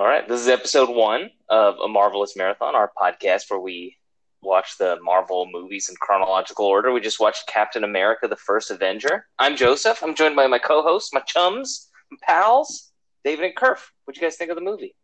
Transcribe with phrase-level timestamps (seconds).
[0.00, 3.98] All right, this is episode one of A Marvelous Marathon, our podcast where we
[4.40, 6.90] watch the Marvel movies in chronological order.
[6.90, 9.26] We just watched Captain America: The First Avenger.
[9.38, 10.02] I'm Josef.
[10.02, 12.92] I'm joined by my co-hosts, my chums, my pals,
[13.24, 13.92] David and Curf.
[14.06, 14.96] What do you guys think of the movie?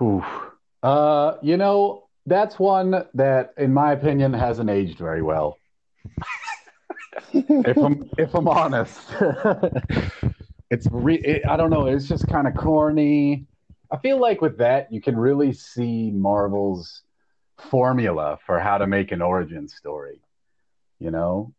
[0.00, 0.24] Oof.
[0.82, 5.58] Uh, you know, that's one that, in my opinion, hasn't aged very well.
[7.34, 8.98] if I'm if I'm honest,
[10.74, 11.86] it's re- it, I don't know.
[11.86, 13.46] It's just kind of corny.
[13.90, 17.02] I feel like with that, you can really see Marvel's
[17.70, 20.20] formula for how to make an origin story.
[20.98, 21.54] You know,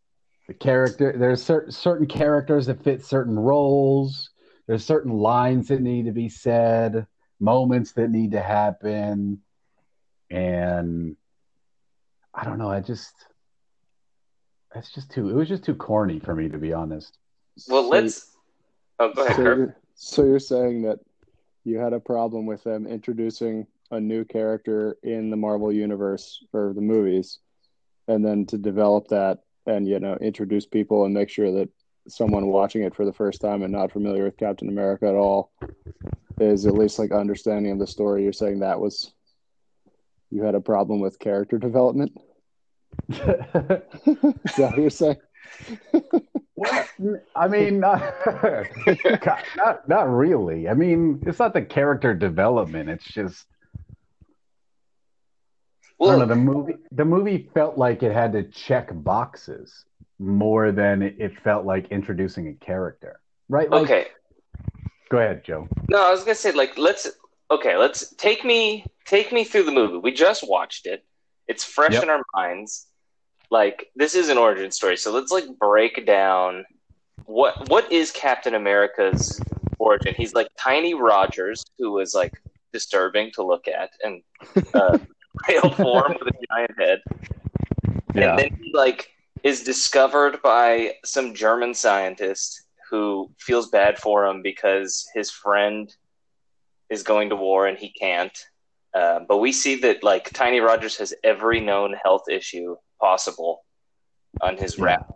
[0.48, 4.30] the character there's certain certain characters that fit certain roles.
[4.68, 7.08] There's certain lines that need to be said,
[7.40, 9.42] moments that need to happen,
[10.30, 11.16] and
[12.34, 12.70] I don't know.
[12.70, 13.14] I just
[14.76, 15.30] it's just too.
[15.30, 17.18] It was just too corny for me, to be honest.
[17.70, 18.35] Well, let's.
[19.00, 19.58] Oh, go ahead, So Curf.
[19.58, 21.00] you're, so you're saying that
[21.64, 26.74] you had a problem with them introducing a new character in the Marvel universe or
[26.74, 27.40] the movies,
[28.08, 31.70] and then to develop that and you know introduce people and make sure that
[32.08, 35.52] someone watching it for the first time and not familiar with Captain America at all
[36.40, 38.24] is at least like understanding of the story.
[38.24, 39.14] You're saying that was
[40.30, 42.12] you had a problem with character development.
[43.10, 45.18] Is that what you're saying?
[46.56, 46.88] What?
[47.36, 48.02] I mean, not,
[49.58, 50.68] not not really.
[50.68, 52.90] I mean, it's not the character development.
[52.90, 53.46] It's just
[56.00, 56.26] don't know.
[56.26, 59.86] The movie the movie felt like it had to check boxes
[60.20, 63.20] more than it it felt like introducing a character.
[63.50, 63.70] Right?
[63.70, 64.08] Like, okay.
[65.10, 65.68] Go ahead, Joe.
[65.90, 67.10] No, I was gonna say like let's
[67.52, 69.98] okay, let's take me take me through the movie.
[69.98, 71.06] We just watched it.
[71.48, 72.04] It's fresh Yep.
[72.04, 72.88] in our minds.
[73.52, 76.66] Like this is an origin story, so let's like break down
[77.26, 79.40] what what is Captain America's
[79.80, 80.14] origin.
[80.16, 82.34] He's like Tiny Rogers, who was like
[82.74, 84.22] disturbing to look at, and
[84.74, 84.98] uh,
[85.44, 87.02] pale form with a giant head.
[88.14, 88.32] Yeah.
[88.32, 89.10] And then he like
[89.44, 95.94] is discovered by some German scientist who feels bad for him because his friend
[96.90, 98.38] is going to war and he can't.
[98.94, 103.64] Uh, but we see that like Tiny Rogers has every known health issue possible
[104.42, 104.86] on his Yeah.
[104.86, 105.12] rap.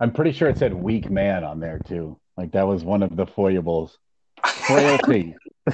[0.00, 2.18] I'm pretty sure it said weak man on there too.
[2.36, 3.98] Like that was one of the foibles.
[4.66, 5.36] Frailty.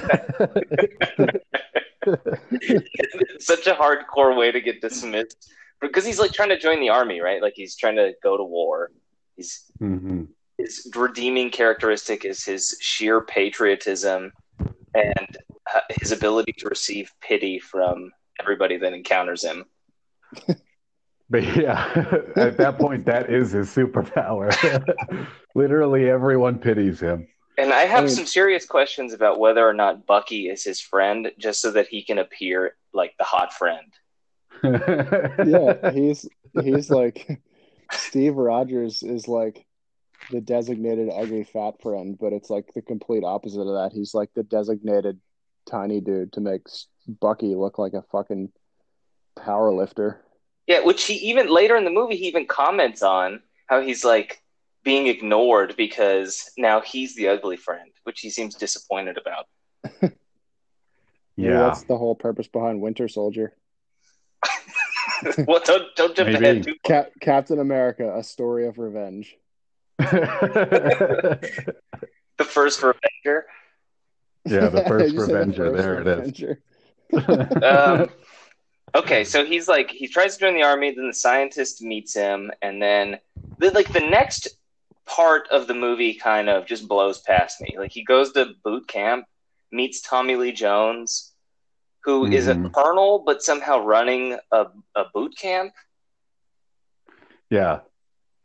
[3.39, 7.21] Such a hardcore way to get dismissed because he's like trying to join the army,
[7.21, 7.41] right?
[7.41, 8.91] Like he's trying to go to war.
[9.35, 10.23] He's hmm
[10.57, 14.31] his redeeming characteristic is his sheer patriotism
[14.93, 15.37] and
[15.75, 18.09] uh, his ability to receive pity from
[18.39, 19.65] everybody that encounters him.
[21.29, 24.53] But yeah, at that point, that is his superpower.
[25.55, 27.27] Literally everyone pities him.
[27.57, 30.79] And I have I mean- some serious questions about whether or not Bucky is his
[30.79, 33.93] friend just so that he can appear like the hot friend.
[34.63, 36.27] yeah, he's
[36.63, 37.41] he's like
[37.91, 39.65] Steve Rogers is like
[40.31, 43.91] the designated ugly fat friend, but it's like the complete opposite of that.
[43.93, 45.19] He's like the designated
[45.69, 46.67] tiny dude to make
[47.07, 48.51] Bucky look like a fucking
[49.35, 50.21] power lifter.
[50.67, 54.41] Yeah, which he even later in the movie he even comments on how he's like
[54.83, 59.47] being ignored because now he's the ugly friend, which he seems disappointed about.
[60.01, 61.59] Maybe yeah.
[61.59, 63.53] that's the whole purpose behind Winter Soldier.
[65.47, 66.45] well, don't don't jump Maybe.
[66.45, 69.35] ahead too Cap- Captain America: A Story of Revenge.
[72.37, 73.45] The first Revenger.
[74.45, 77.63] yeah, the first You said the first there it is.
[77.63, 78.09] Um,
[78.95, 82.51] okay, so he's like he tries to join the army, then the scientist meets him,
[82.61, 83.19] and then
[83.59, 84.47] the, like the next
[85.05, 87.75] part of the movie kind of just blows past me.
[87.77, 89.25] Like he goes to boot camp,
[89.71, 91.33] meets Tommy Lee Jones,
[92.03, 92.73] who is a Mhm.
[92.73, 95.73] colonel but somehow running a, a boot camp.
[97.49, 97.81] Yeah.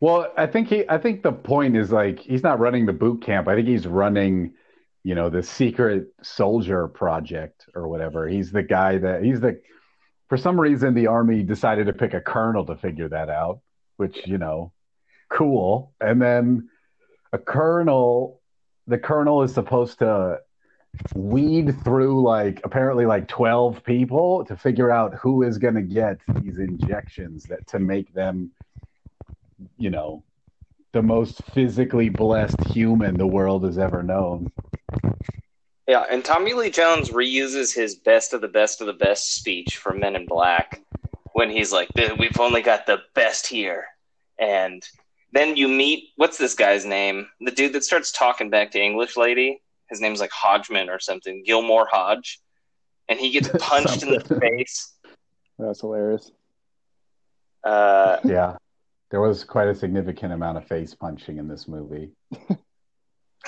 [0.01, 3.23] Well, I think he I think the point is like he's not running the boot
[3.23, 3.49] camp.
[3.49, 4.55] I think he's running,
[5.03, 8.27] you know, the secret soldier project or whatever.
[8.29, 9.61] He's the guy that he's the
[10.31, 13.61] for some reason the army decided to pick a colonel to figure that out,
[13.97, 14.73] which, you know,
[15.29, 15.93] cool.
[16.01, 16.71] And then
[17.33, 18.41] a colonel
[18.87, 20.39] the colonel is supposed to
[21.15, 26.19] weed through like apparently like 12 people to figure out who is going to get
[26.41, 28.51] these injections that to make them
[29.79, 30.25] you know
[30.93, 34.51] the most physically blessed human the world has ever known
[35.91, 39.77] Yeah, and Tommy Lee Jones reuses his best of the best of the best speech
[39.77, 40.81] from Men in Black
[41.33, 43.89] when he's like, "We've only got the best here,"
[44.39, 44.89] and
[45.33, 47.29] then you meet what's this guy's name?
[47.41, 49.63] The dude that starts talking back to English lady.
[49.89, 51.43] His name's like Hodgman or something.
[51.45, 52.41] Gilmore Hodge,
[53.09, 54.93] and he gets punched in the face.
[55.59, 56.31] That's hilarious.
[57.65, 58.59] Uh, Yeah.
[59.11, 62.13] There was quite a significant amount of face punching in this movie.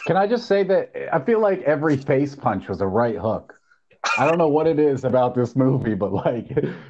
[0.07, 3.55] Can I just say that I feel like every face punch was a right hook.
[4.19, 6.49] I don't know what it is about this movie, but like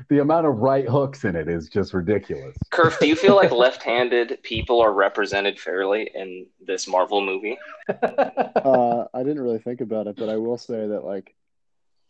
[0.08, 2.56] the amount of right hooks in it is just ridiculous.
[2.70, 7.58] Curf, do you feel like left-handed people are represented fairly in this Marvel movie?
[7.88, 11.34] Uh, I didn't really think about it, but I will say that like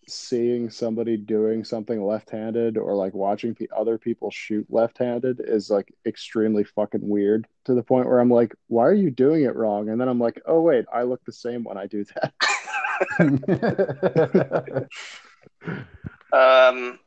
[0.08, 5.94] seeing somebody doing something left-handed or like watching pe- other people shoot left-handed is like
[6.06, 9.88] extremely fucking weird to the point where I'm like, why are you doing it wrong?
[9.88, 12.32] And then I'm like, oh wait, I look the same when I do that.
[16.32, 16.98] Um,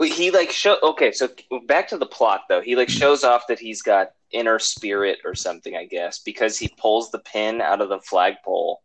[0.00, 1.12] he like show okay.
[1.12, 1.28] So
[1.66, 2.60] back to the plot though.
[2.60, 6.72] He like shows off that he's got inner spirit or something, I guess, because he
[6.78, 8.82] pulls the pin out of the flagpole,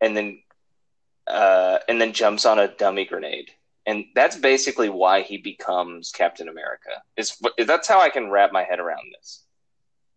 [0.00, 0.40] and then
[1.28, 3.50] uh, and then jumps on a dummy grenade.
[3.86, 6.90] And that's basically why he becomes Captain America.
[7.16, 7.36] Is
[7.66, 9.44] that's how I can wrap my head around this.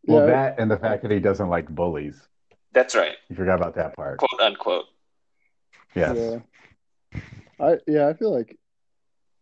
[0.05, 0.33] well, Yeah.
[0.33, 2.19] that and the fact that he doesn't like bullies.
[2.73, 4.17] That's right, You forgot about that part.
[4.19, 4.85] quote unquote.
[5.95, 6.17] Yes.
[7.13, 7.19] Yeah.
[7.59, 8.57] I yeah, I feel like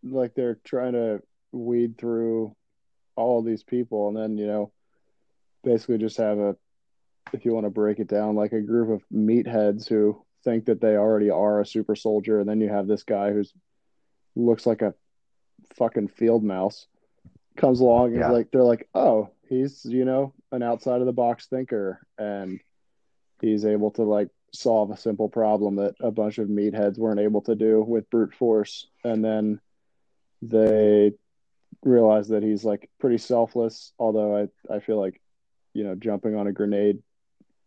[0.03, 1.21] like they're trying to
[1.51, 2.55] weed through
[3.15, 4.71] all of these people and then, you know,
[5.63, 6.55] basically just have a
[7.33, 10.81] if you want to break it down, like a group of meatheads who think that
[10.81, 13.53] they already are a super soldier, and then you have this guy who's
[14.35, 14.93] looks like a
[15.75, 16.87] fucking field mouse
[17.57, 18.31] comes along and Yeah.
[18.31, 22.59] like they're like, Oh, he's, you know, an outside of the box thinker and
[23.41, 27.41] he's able to like solve a simple problem that a bunch of meatheads weren't able
[27.41, 28.87] to do with brute force.
[29.03, 29.59] And then
[30.41, 31.11] they
[31.83, 34.37] realize that he's like pretty selfless, although
[34.69, 35.19] I, I feel like,
[35.73, 36.99] you know, jumping on a grenade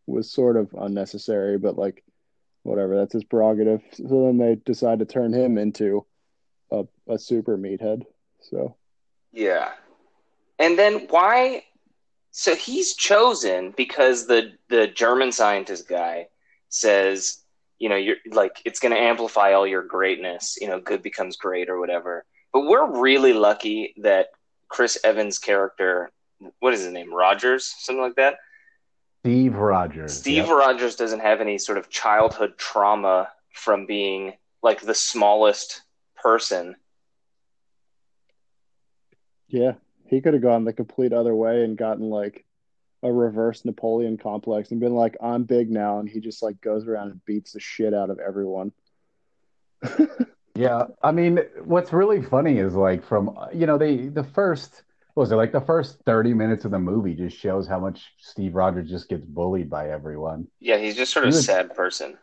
[0.07, 2.03] was sort of unnecessary, but like
[2.63, 3.83] whatever, that's his prerogative.
[3.93, 6.07] So then they decide to turn him into
[6.71, 8.05] a, a super meathead.
[8.41, 8.77] So
[9.33, 9.73] Yeah.
[10.59, 11.65] And then why
[12.31, 16.29] so he's chosen because the the German scientist guy
[16.69, 17.43] says,
[17.79, 21.37] you know, you're like it's going to amplify all your greatness, you know, good becomes
[21.37, 22.25] great or whatever.
[22.53, 24.29] But we're really lucky that
[24.69, 26.11] Chris Evans' character,
[26.61, 27.13] what is his name?
[27.13, 28.37] Rogers, something like that.
[29.23, 30.19] Steve Rogers.
[30.19, 30.57] Steve Yep.
[30.57, 35.83] Rogers doesn't have any sort of childhood trauma from being like the smallest
[36.17, 36.75] person.
[39.49, 39.73] yeah,
[40.07, 42.45] he could have gone the complete other way and gotten like
[43.03, 45.99] a reverse Napoleon complex and been like, I'm big now.
[45.99, 48.73] And he just like goes around and beats the shit out of everyone.
[50.55, 54.92] Yeah, I mean, what's really funny is like from you know they the first what
[55.15, 58.55] was it like the first 30 minutes of the movie just shows how much Steve
[58.55, 60.49] Rogers just gets bullied by everyone.
[60.61, 62.17] Yeah, he's just sort of a sad person.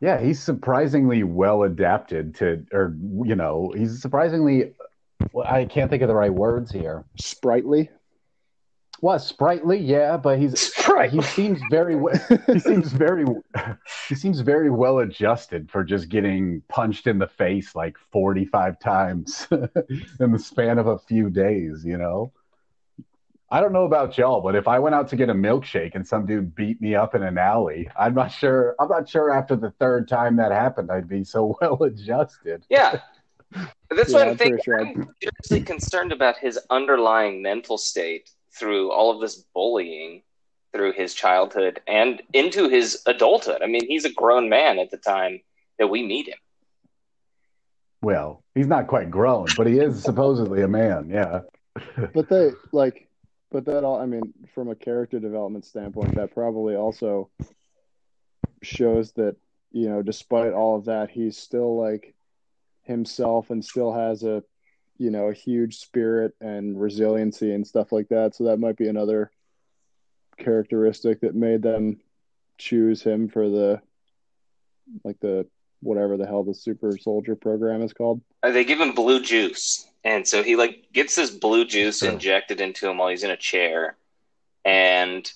[0.00, 4.72] Yeah, he's surprisingly well adapted to or you know, he's surprisingly
[5.32, 7.04] well, I can't think of the right words here.
[7.18, 7.90] Sprightly.
[9.02, 11.10] Well, sprightly, yeah, but he's Right.
[11.10, 12.12] he seems very we-
[12.52, 13.24] he seems very
[14.08, 19.46] he seems very well adjusted for just getting punched in the face like 45 times
[20.20, 22.32] in the span of a few days, you know.
[23.52, 26.06] I don't know about y'all, but if I went out to get a milkshake and
[26.06, 29.56] some dude beat me up in an alley, I'm not sure I'm not sure after
[29.56, 32.64] the third time that happened I'd be so well adjusted.
[32.68, 33.00] Yeah.
[33.90, 34.60] That's Yeah, what I'm I'm thinking.
[34.64, 40.22] sure I'm seriously concerned about his underlying mental state through all of this bullying
[40.72, 43.62] through his childhood and into his adulthood.
[43.62, 45.40] I mean, he's a grown man at the time
[45.78, 46.38] that we meet him.
[48.02, 51.40] Well, he's not quite grown, but he is supposedly a man, yeah.
[52.14, 53.08] But they like,
[53.50, 57.30] but that all, I mean, from a character development standpoint, that probably also
[58.62, 59.36] shows that,
[59.70, 62.14] you know, despite all of that, he's still like
[62.82, 64.42] himself and still has a,
[65.00, 68.34] you know, a huge spirit and resiliency and stuff like that.
[68.34, 69.30] So that might be another
[70.38, 72.00] characteristic that made them
[72.58, 73.80] choose him for the,
[75.02, 75.46] like the,
[75.80, 78.20] whatever the hell the super soldier program is called.
[78.42, 82.10] Uh, They give him blue juice, and so he like gets this blue juice Sure.
[82.10, 83.96] injected into him while he's in a chair,
[84.66, 85.30] and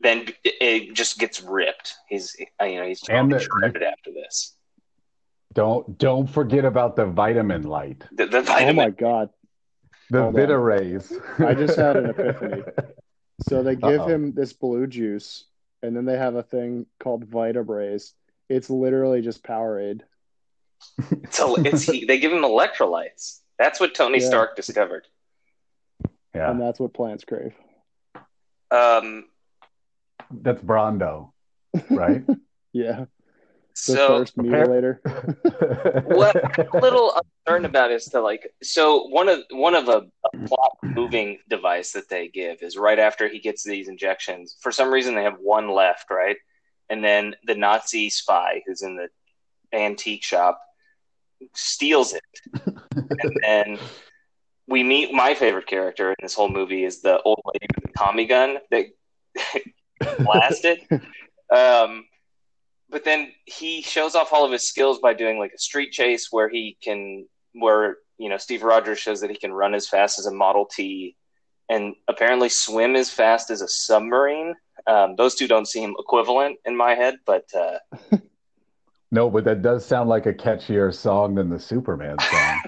[0.00, 1.92] then it- it just gets ripped.
[2.08, 4.56] He's uh, you know he's totally shredded after this.
[5.52, 9.30] Don't don't forget about the vitamin light, The, the Oh my God.
[10.10, 10.40] the Hold on.
[10.40, 11.12] Vita rays.
[11.38, 12.62] I just had an epiphany.
[13.42, 14.06] So they give Uh-oh.
[14.06, 15.46] him this blue juice,
[15.82, 18.12] and then they have a thing called Vitabraze.
[18.50, 20.02] It's literally just Powerade.
[21.10, 23.40] It's, a, it's he, they give him electrolytes.
[23.58, 24.26] That's what Tony Yeah.
[24.26, 25.06] Stark discovered.
[26.34, 27.54] yeah, And that's what plants crave.
[28.70, 29.24] Um,
[30.30, 31.32] That's Brawndo,
[31.88, 32.22] right?
[32.74, 33.06] Yeah,
[33.86, 34.98] the so first mutilator.
[36.06, 38.52] what I'm a little uncertain about is to like.
[38.62, 42.98] So one of one of a, a plot moving device that they give is right
[42.98, 44.56] after he gets these injections.
[44.60, 46.36] For some reason, they have one left, right?
[46.88, 49.08] And then the Nazi spy who's in the
[49.72, 50.60] antique shop
[51.54, 52.22] steals it,
[52.66, 53.78] and then
[54.66, 57.98] we meet my favorite character in this whole movie is the old lady with the
[57.98, 58.86] Tommy gun that
[60.18, 60.80] blasted.
[61.52, 62.04] Um,
[62.90, 66.28] but then he shows off all of his skills by doing like a street chase
[66.30, 70.18] where he can, where you know Steve Rogers shows that he can run as fast
[70.18, 71.16] as a Model T,
[71.68, 74.54] and apparently swim as fast as a submarine.
[74.86, 77.78] Um, those two don't seem equivalent in my head, but uh,
[79.12, 82.60] No, but that does sound like a catchier song than the Superman song.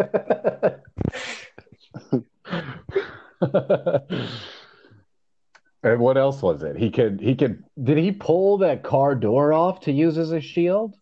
[5.82, 6.76] and what else was it?
[6.76, 7.62] He could he could
[7.94, 10.96] did he pull that car door off to use as a shield?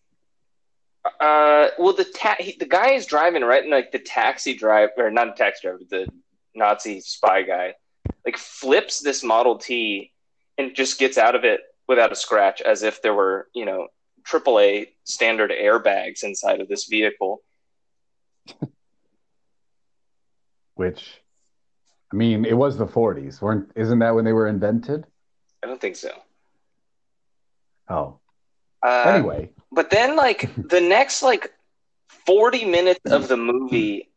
[1.20, 4.92] uh, well, the ta- he, the guy is driving right, and like the taxi driver,
[4.98, 6.06] or not a taxi driver, the
[6.54, 7.74] Nazi spy guy,
[8.24, 10.12] like flips this Model T
[10.56, 13.88] and just gets out of it without a scratch, as if there were you know
[14.26, 17.42] AAA standard airbags inside of this vehicle.
[20.74, 21.22] Which
[22.12, 23.40] I mean, it was the 40s.
[23.40, 25.04] Weren't isn't that when they were invented?
[25.62, 26.12] I don't think so.
[27.88, 28.18] Oh.
[28.82, 31.52] Uh, Anyway, but then like the next like
[32.08, 34.10] 40 minutes of the movie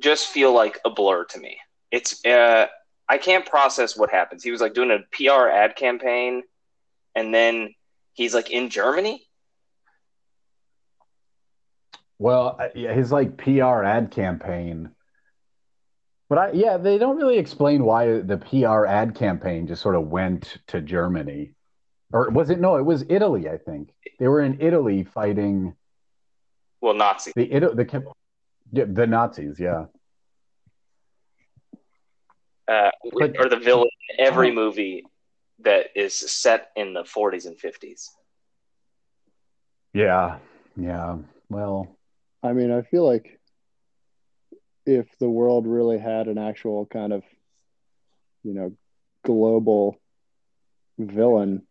[0.00, 1.58] just feel like a blur to me
[1.90, 2.66] it's uh
[3.08, 6.42] i can't process what happens he was like doing a pr ad campaign
[7.16, 7.74] and then
[8.12, 9.28] he's like in germany
[12.18, 14.90] Well, yeah, his like PR ad campaign.
[16.28, 20.08] But I yeah, they don't really explain why the PR ad campaign just sort of
[20.08, 21.54] went to Germany.
[22.12, 23.90] Or was it no, it was Italy, I think.
[24.18, 25.74] They were in Italy fighting
[26.80, 28.02] well nazi the Ita- the
[28.72, 29.86] yeah, the Nazis, yeah.
[32.68, 35.04] uh, But- or the villain in every movie
[35.60, 38.10] that is set in the 40s and 50s
[39.92, 40.38] Yeah.
[40.76, 41.18] Yeah.
[41.48, 41.88] Well,
[42.42, 43.40] I mean, I feel like
[44.86, 47.24] if the world really had an actual kind of,
[48.44, 48.76] you know,
[49.24, 49.98] global
[50.98, 51.66] villain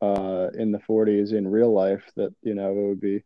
[0.00, 3.22] uh, in the 40s in real life, that, you know, it would be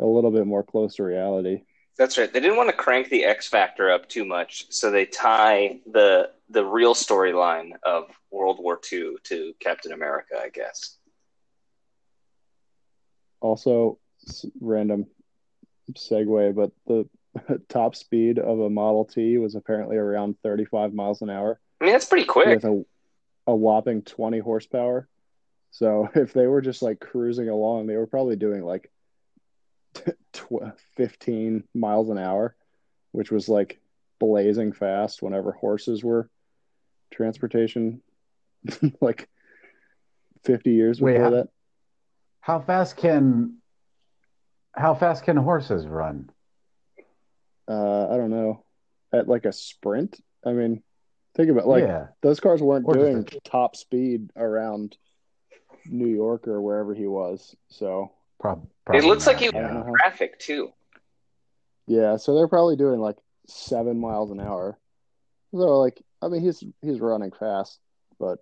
[0.00, 1.62] a little bit more close to reality.
[1.96, 2.32] That's right.
[2.32, 6.30] They didn't want to crank the X factor up too much, so they tie the
[6.48, 10.96] the real storyline of World War II to Captain America, I guess.
[13.40, 13.98] Also,
[14.60, 15.06] random
[15.92, 17.08] segue, but the
[17.68, 21.58] top speed of a Model T was apparently around 35 miles an hour.
[21.80, 22.62] I mean, that's pretty quick.
[22.62, 22.84] with a
[23.48, 25.08] a whopping 20 horsepower.
[25.70, 28.90] So if they were just like cruising along, they were probably doing like
[30.32, 32.56] tw- 15 miles an hour,
[33.12, 33.80] which was like
[34.18, 36.28] blazing fast whenever horses were
[37.10, 38.02] transportation
[39.00, 39.28] like
[40.44, 41.48] 50 years Wait, before how- that.
[42.40, 43.54] how fast can
[44.74, 46.30] how fast can horses run?
[47.68, 48.64] Uh, I don't know.
[49.12, 50.20] At like a sprint?
[50.46, 50.82] I mean,
[51.34, 52.08] think about like yeah.
[52.22, 54.96] those cars weren't Or doing top speed around
[55.90, 57.54] New York or wherever he was.
[57.68, 59.60] So Prob- It probably looks like he I yeah.
[59.62, 60.72] don't know how- traffic too.
[61.86, 63.16] Yeah, so they're probably doing like
[63.46, 64.78] seven miles an hour.
[65.52, 67.78] So like, I mean, he's he's running fast,
[68.18, 68.38] but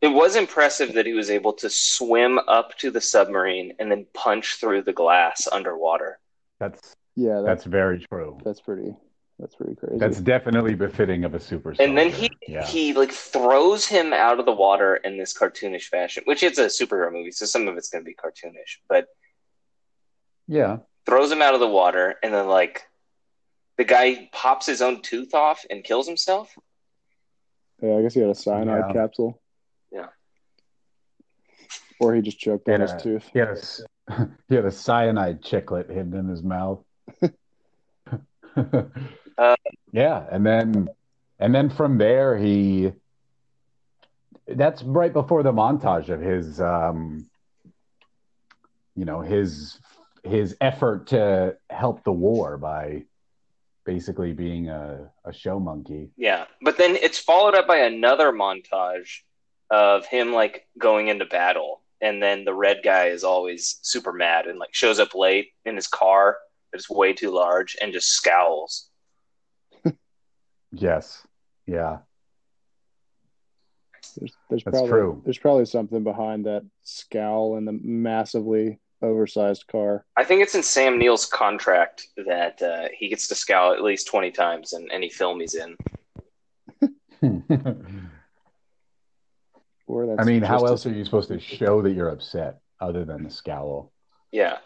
[0.00, 4.06] It was impressive that he was able to swim up to the submarine and then
[4.14, 6.18] punch through the glass underwater.
[6.60, 8.38] That's yeah, that's that's very true.
[8.44, 8.94] that's pretty
[9.44, 9.98] that's pretty crazy.
[9.98, 12.64] That's definitely befitting of a super And then he yeah.
[12.64, 16.64] he like throws him out of the water in this cartoonish fashion, which it's a
[16.66, 19.06] superhero movie, so some of it's going to be cartoonish, but
[20.48, 20.78] yeah.
[21.04, 22.84] throws him out of the water and then like
[23.76, 26.56] the guy pops his own tooth off and kills himself.
[27.82, 28.92] yeah, I guess he had a cyanide Yeah.
[28.94, 29.42] capsule.
[29.92, 30.06] Yeah.
[32.00, 32.92] Or he just choked on Yeah.
[32.94, 33.28] his tooth.
[33.30, 33.82] He had a, s-
[34.48, 36.82] he had a cyanide chiclet hidden in his mouth.
[39.36, 39.56] Uh,
[39.92, 40.88] yeah, and then
[41.38, 42.92] and then from there he
[44.46, 47.26] that's right before the montage of his um
[48.94, 49.78] you know his
[50.22, 53.04] his effort to help the war by
[53.84, 56.10] basically being a, a show monkey.
[56.16, 59.20] Yeah, but then it's followed up by another montage
[59.70, 64.46] of him like going into battle, and then the red guy is always super mad
[64.46, 66.38] and like shows up late in his car
[66.72, 68.88] that's way too large and just scowls.
[70.74, 71.26] Yes.
[71.66, 71.98] Yeah.
[74.16, 75.22] There's, there's That's probably true.
[75.24, 80.04] there's probably something behind that scowl and the massively oversized car.
[80.16, 84.06] I think it's in Sam Neill's contract that uh, he gets to scowl at least
[84.08, 85.76] 20 times in any film he's in.
[89.86, 92.08] Or that's I mean, how just a- else are you supposed to show that you're
[92.08, 93.92] upset other than the scowl?
[94.32, 94.58] Yeah.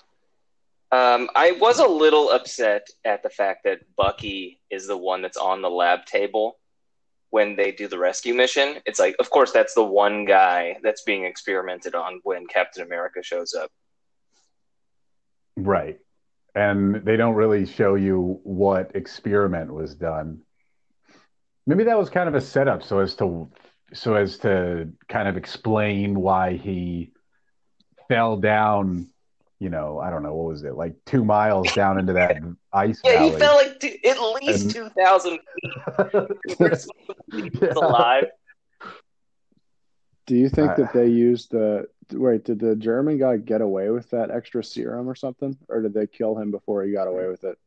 [0.90, 5.36] Um, I was a little upset at the fact that Bucky is the one that's
[5.36, 6.58] on the lab table
[7.30, 8.76] when they do the rescue mission.
[8.86, 13.22] It's like, of course, that's the one guy that's being experimented on when Captain America
[13.22, 13.70] shows up.
[15.56, 15.98] Right.
[16.54, 20.40] And they don't really show you what experiment was done.
[21.66, 23.50] Maybe that was kind of a setup so as to
[23.92, 27.12] so as to kind of explain why he
[28.08, 29.10] fell down,
[29.60, 32.36] you know, I don't know, what was it, like two miles down into that
[32.72, 33.30] ice Yeah, valley.
[33.32, 35.72] he fell like two, at least And- 2,000 feet.
[36.60, 37.72] We're supposed to be Yeah.
[37.76, 38.24] alive.
[40.26, 42.44] Do you think I- that they used the wait?
[42.44, 46.06] Did the German guy get away with that extra serum or something, or did they
[46.06, 47.58] kill him before he got away with it?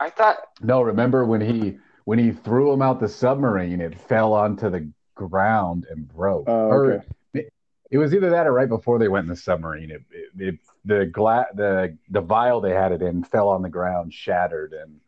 [0.00, 4.32] I thought, No, remember when he when he threw him out the submarine, it fell
[4.32, 6.44] onto the ground and broke.
[6.48, 7.06] Oh, okay.
[7.34, 7.52] it,
[7.90, 9.90] it was either that or right before they went in the submarine.
[9.90, 13.68] It, it, it the gla- the the vial they had it in fell on the
[13.68, 15.00] ground, shattered, and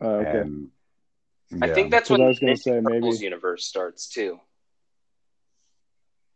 [0.00, 0.40] Oh, okay.
[0.40, 0.70] and
[1.62, 4.40] I think that's So when I was gonna say, maybe- Turtles universe starts too.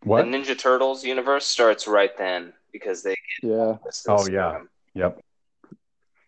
[0.05, 0.23] what?
[0.25, 3.79] The Ninja Turtles universe starts right then because they Yeah.
[4.07, 4.53] Oh, yeah.
[4.53, 4.69] serum.
[4.95, 5.21] Yep.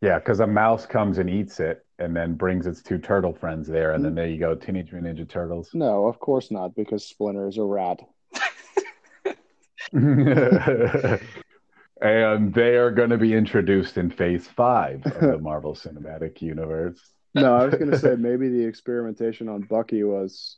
[0.00, 3.68] Yeah, because a mouse comes and eats it, and then brings its two turtle friends
[3.68, 4.16] there, and then hmm.
[4.16, 5.70] there you go, Teenage Mutant Ninja Turtles.
[5.75, 8.00] No, of course not, because Splinter is a rat.
[12.00, 16.99] and they are going to be introduced in Phase Five of the Marvel Cinematic Universe.
[17.35, 20.57] No, I was gonna say maybe the experimentation on Bucky was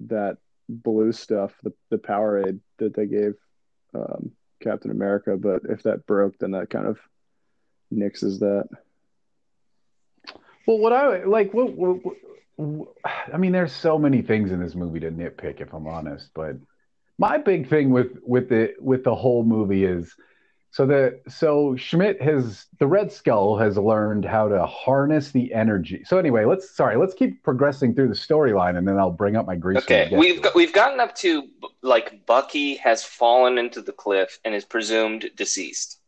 [0.00, 3.34] that blue stuff, the the Powerade that they gave
[3.94, 5.36] um, Captain America.
[5.36, 6.98] But if that broke, then that kind of
[7.92, 8.68] nixes that.
[10.66, 11.98] Well, what I like, what, what,
[12.56, 12.88] what,
[13.32, 16.30] I mean, there's so many things in this movie to nitpick, if I'm honest.
[16.34, 16.56] But
[17.18, 20.14] my big thing with with the with the whole movie is
[20.72, 26.04] so the so Schmidt has the Red Skull has learned how to harness the energy.
[26.04, 29.46] So anyway, let's sorry, let's keep progressing through the storyline, and then I'll bring up
[29.46, 29.78] my grease.
[29.78, 31.48] Okay, we've got, we've gotten up to
[31.82, 35.98] like Bucky has fallen into the cliff and is presumed deceased.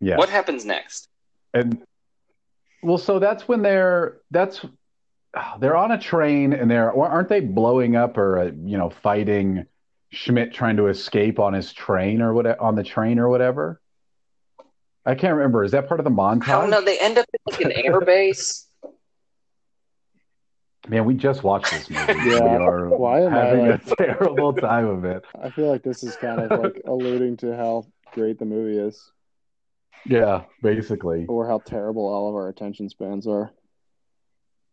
[0.00, 0.16] yeah.
[0.16, 1.08] What happens next?
[1.54, 1.82] And
[2.82, 4.66] well, so that's when they're that's
[5.60, 9.66] they're on a train and they're aren't they blowing up or uh, you know fighting
[10.16, 13.80] Schmidt trying to escape on his train or what on the train or whatever.
[15.04, 15.62] I can't remember.
[15.62, 16.48] Is that part of the montage?
[16.48, 16.80] I don't know.
[16.80, 18.66] They end up in like an air base.
[20.88, 22.12] Man, we just watched this movie.
[22.30, 22.40] Yeah.
[22.40, 25.22] We are Why am I, having like- a terrible time of it.
[25.40, 29.10] I feel like this is kind of like alluding to how great the movie is,
[30.06, 31.26] Yeah, basically.
[31.28, 33.50] or how terrible all of our attention spans are.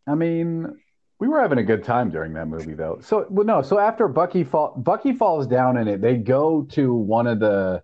[0.07, 0.77] I mean,
[1.23, 2.99] we were having a good time during that movie, though.
[3.01, 3.61] So, well, no.
[3.61, 6.01] So after Bucky fall, Bucky falls down in it.
[6.01, 7.81] They go to one of the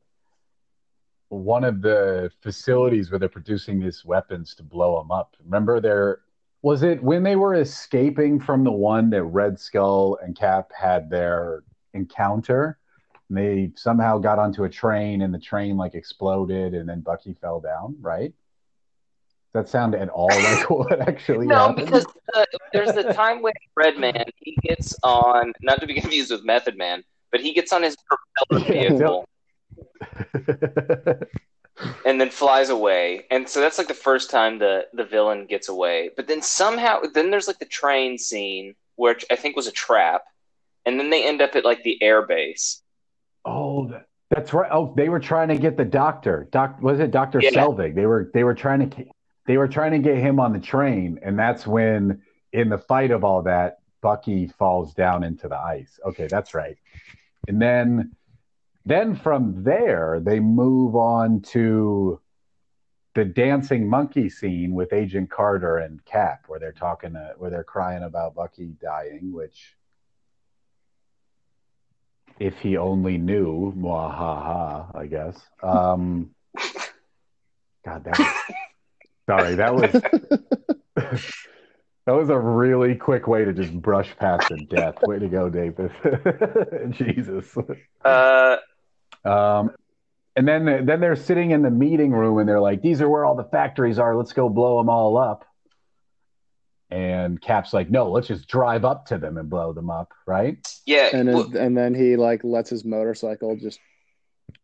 [1.29, 5.37] one of the facilities where they're producing these weapons to blow them up.
[5.41, 6.19] Remember, there
[6.63, 11.09] was it when they were escaping from the one that Red Skull and Cap had
[11.09, 12.77] their encounter.
[13.29, 17.35] And they somehow got onto a train, and the train like exploded, and then Bucky
[17.39, 17.95] fell down.
[18.01, 18.33] Right?
[19.53, 21.85] That sound at all like what actually No, happened?
[21.87, 26.43] because uh, there's the time when Redman he gets on, not to be confused with
[26.45, 27.95] Method Man, but he gets on his
[28.47, 29.27] propeller vehicle
[32.05, 33.25] and then flies away.
[33.31, 36.11] And so that's like the first time the the villain gets away.
[36.15, 40.23] But then somehow, then there's like the train scene, which I think was a trap,
[40.85, 42.81] and then they end up at like the air base.
[43.45, 43.91] Oh,
[44.29, 44.69] that's right.
[44.71, 46.47] Oh, they were trying to get the doctor.
[46.51, 47.49] Doc was it Doctor Yeah.
[47.51, 47.95] Selvig?
[47.95, 49.05] They were they were trying to
[49.49, 52.21] they were trying to get him on the train, and that's when
[52.53, 55.99] in the fight of all that, Bucky falls down into the ice.
[56.05, 56.77] Okay, that's right.
[57.47, 58.15] And then
[58.85, 62.21] then from there they move on to
[63.15, 67.63] the dancing monkey scene with Agent Carter and Cap, where they're talking, uh, where they're
[67.63, 69.75] crying about Bucky dying, which
[72.39, 75.41] if he only knew, mwahaha, I guess.
[75.63, 76.35] Um,
[77.83, 78.27] God, that was,
[79.29, 79.91] sorry, that was
[82.05, 84.95] that was a really quick way to just brush past the death.
[85.03, 85.91] Way to go, David.
[86.91, 87.55] Jesus.
[88.03, 88.57] Uh,
[89.25, 89.71] Um,
[90.35, 93.25] and then then they're sitting in the meeting room and they're like, "These are where
[93.25, 94.15] all the factories are.
[94.15, 95.45] Let's go blow them all up."
[96.91, 100.57] and Cap's like, no, let's just drive up to them and blow them up, right?
[100.87, 103.79] Yeah, and well, and then he like lets his motorcycle just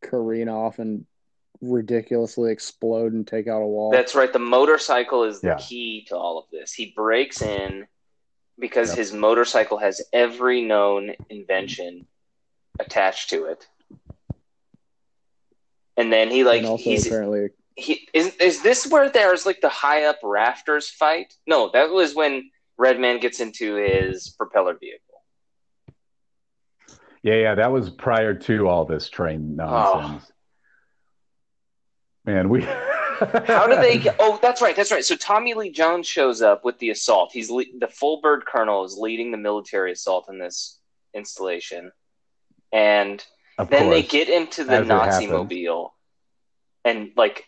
[0.02, 1.06] careen off and
[1.62, 3.92] ridiculously explode and take out a wall.
[3.92, 4.32] that's right.
[4.32, 5.58] The motorcycle is the Yeah.
[5.58, 6.74] key to all of this.
[6.74, 7.88] He breaks in
[8.60, 8.98] because Yep.
[8.98, 12.08] his motorcycle has every known invention
[12.80, 13.68] attached to it.
[15.98, 19.70] And then he like also he's apparently he is is this where there's like the
[19.70, 21.34] high up rafters fight?
[21.48, 25.02] No, that was when Redman gets into his propeller vehicle.
[27.24, 30.26] Yeah, yeah, that was prior to all this train nonsense.
[30.30, 30.35] Oh.
[32.26, 32.62] Man, we.
[32.64, 34.16] How do they get?
[34.20, 35.06] Oh, that's right, that's right.
[35.06, 37.32] So Tommy Lee Jones shows up with the assault.
[37.32, 40.80] He's le- the full bird colonel is leading the military assault in this
[41.14, 41.92] installation,
[42.74, 43.24] and
[43.58, 45.94] Of then they get into the Nazi mobile,
[46.84, 47.46] and like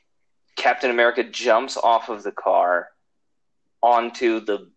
[0.56, 2.88] Captain America jumps off of the car
[3.82, 4.72] onto the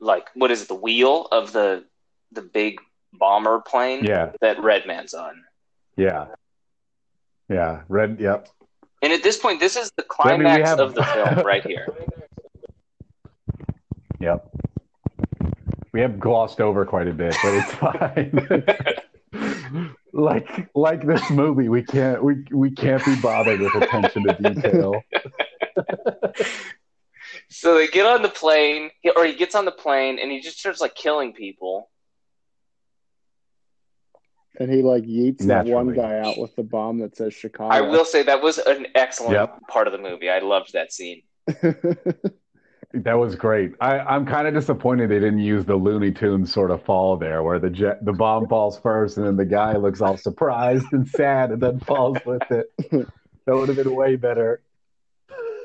[0.00, 1.84] like what is it the wheel of the
[2.32, 2.78] the big
[3.12, 5.42] bomber plane Yeah, that Redman's on.
[5.96, 6.26] yeah,
[7.48, 7.82] yeah.
[7.88, 8.18] Red.
[8.20, 8.48] Yep.
[9.02, 11.02] And at this point, this is the I mean, climax have- of the
[11.34, 11.86] film right here.
[14.20, 14.56] Yep.
[15.92, 17.72] We have glossed over quite a bit, but it's
[19.32, 19.94] fine.
[20.12, 25.02] like like this movie, we can't we we can't be bothered with attention to detail.
[27.50, 30.58] So they get on the plane, or he gets on the plane, and he just
[30.58, 31.90] starts like killing people.
[34.58, 37.74] And he like yeets that one guy out with the bomb that says Chicago.
[37.74, 39.68] I will say that was an excellent Yep.
[39.68, 40.28] part of the movie.
[40.30, 41.22] I loved that scene.
[42.94, 43.72] That was great.
[43.82, 47.42] I, I'm kind of disappointed they didn't use the Looney Tunes sort of fall there,
[47.42, 51.06] where the jet, the bomb falls first, and then the guy looks all surprised and
[51.06, 52.72] sad, and then falls with it.
[53.46, 54.60] That would have been way better.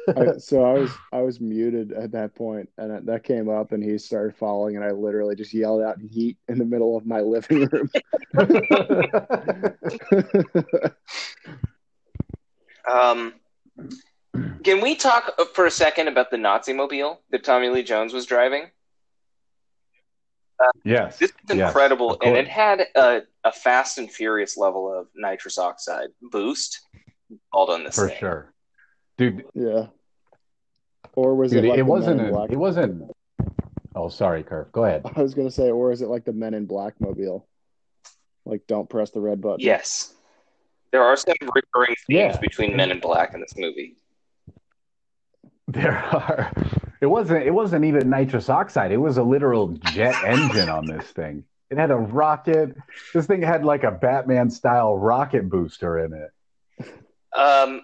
[0.18, 3.84] I, so I was I was muted at that point, and that came up, and
[3.84, 7.22] he started falling, and I literally just yelled out "Yeet" in the middle of my
[7.22, 7.90] living room.
[12.90, 13.34] Um,
[14.64, 18.26] can we talk for a second about the Nazi mobile that Tommy Lee Jones was
[18.26, 18.66] driving?
[20.84, 25.08] yes, This is incredible, of and it had a, a fast and furious level of
[25.16, 26.82] nitrous oxide boost
[27.52, 28.18] All on this for thing.
[28.20, 28.53] sure,
[29.18, 29.46] dude.
[29.54, 29.88] yeah.
[31.16, 32.18] Or was Dude, it like it the wasn't.
[32.18, 32.52] Men in A, Black?
[32.52, 33.12] it wasn't.
[33.96, 34.72] Oh, sorry, Kirk.
[34.72, 35.04] Go ahead.
[35.16, 37.48] I was gonna say, or is it like the Men in Black mobile?
[38.46, 39.60] Like, don't press the red button.
[39.60, 40.14] Yes,
[40.92, 42.38] there are some recurring themes Yeah.
[42.40, 43.96] between Men in Black in this movie.
[45.68, 46.52] There are.
[47.00, 47.46] It wasn't.
[47.46, 48.92] It wasn't even nitrous oxide.
[48.92, 51.44] It was a literal jet engine on this thing.
[51.70, 52.76] It had a rocket.
[53.14, 56.88] This thing had like a Batman style rocket booster in it.
[57.38, 57.82] Um,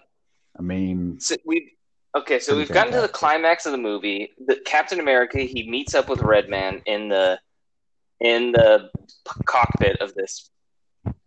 [0.60, 1.72] I mean, so we
[2.16, 4.34] okay, so we've gotten to the climax of the movie.
[4.46, 7.40] The Captain America he meets up with Redman in the
[8.20, 8.90] in the
[9.46, 10.52] cockpit of this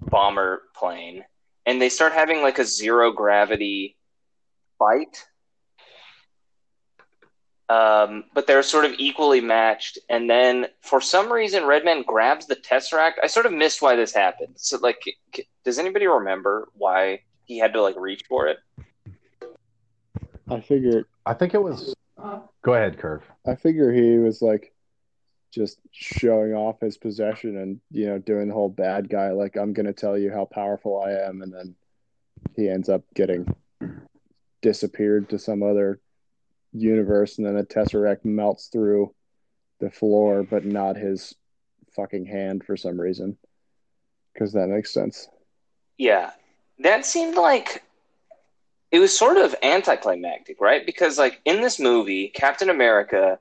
[0.00, 1.24] bomber plane,
[1.64, 3.96] and they start having like a zero gravity
[4.78, 5.24] fight.
[7.70, 12.56] Um, but they're sort of equally matched, and then for some reason, Redman grabs the
[12.56, 13.12] Tesseract.
[13.22, 14.56] I sort of missed why this happened.
[14.56, 14.98] So, like,
[15.34, 18.58] c- does anybody remember why he had to like reach for it?
[20.52, 21.06] I figured.
[21.24, 21.94] I think it was.
[22.62, 23.22] Go ahead, Kirk.
[23.46, 24.72] I figure he was like
[25.50, 29.72] just showing off his possession and you know doing the whole bad guy like I'm
[29.72, 31.74] gonna tell you how powerful I am, and then
[32.54, 33.54] he ends up getting
[34.60, 36.00] disappeared to some other
[36.72, 39.14] universe, and then the tesseract melts through
[39.80, 41.34] the floor, but not his
[41.96, 43.36] fucking hand for some reason.
[44.32, 45.28] Because that makes sense.
[45.98, 46.30] Yeah,
[46.78, 47.82] that seemed like
[48.92, 50.84] it was sort of anticlimactic, right?
[50.84, 53.38] Because like in this movie, Captain America,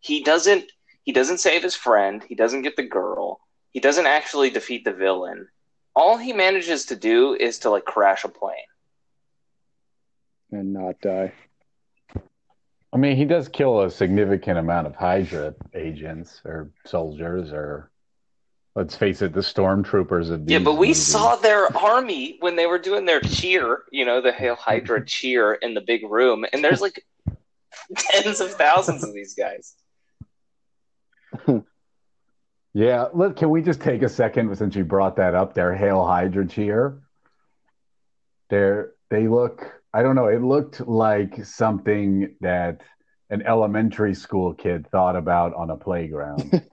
[0.00, 0.70] he doesn't
[1.02, 3.40] he doesn't save his friend, he doesn't get the girl,
[3.72, 5.48] he doesn't actually defeat the villain.
[5.96, 8.54] All he manages to do is to like crash a plane.
[10.52, 11.32] And not die.
[12.92, 17.90] I mean, he does kill a significant amount of Hydra agents or soldiers, or
[18.74, 21.06] let's face it, the stormtroopers of Yeah, but we movies.
[21.06, 25.54] saw their army when they were doing their cheer, you know, the Hail Hydra cheer
[25.54, 27.04] in the big room, and there's like
[27.96, 29.74] tens of thousands of these guys.
[32.76, 35.54] Yeah, look, can we just take a second since you brought that up?
[35.54, 37.00] Their Hail Hydra cheer.
[38.50, 39.80] They're they look.
[39.92, 40.26] I don't know.
[40.26, 42.80] It looked like something that
[43.30, 46.64] an elementary school kid thought about on a playground.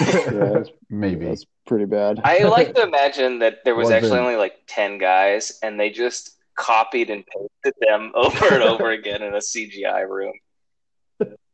[0.00, 1.26] Yeah, Maybe.
[1.26, 2.20] that's pretty bad.
[2.24, 5.90] I like to imagine that there was Wasn't- actually only like 10 guys and they
[5.90, 10.32] just copied and pasted them over and over again in a CGI room.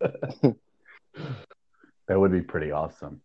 [0.05, 0.55] that
[2.09, 3.21] would be pretty awesome.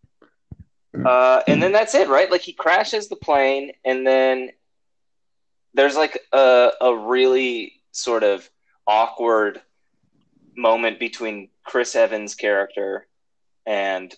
[1.06, 2.32] Uh, and then that's it, right?
[2.32, 4.50] Like he crashes the plane, and then
[5.76, 8.50] there's like a a really sort of
[8.88, 9.62] awkward
[10.56, 13.06] moment between Chris Evans' character
[13.68, 14.16] and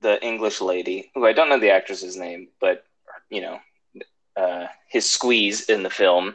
[0.00, 2.84] the English lady, who I don't know the actress's name, but
[3.28, 3.58] you know,
[4.36, 6.34] uh, his squeeze in the film.